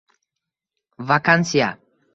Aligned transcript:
Vakansiya 1.11 1.69